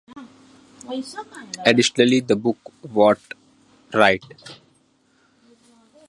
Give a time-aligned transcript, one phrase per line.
[1.63, 3.19] Additionally, the book What
[3.93, 4.23] right?